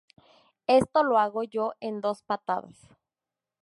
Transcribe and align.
Esto 0.65 1.03
lo 1.03 1.19
hago 1.19 1.43
yo 1.43 1.73
en 1.79 2.01
dos 2.01 2.23
patadas 2.23 2.89